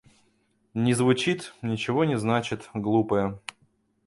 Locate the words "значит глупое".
2.17-3.39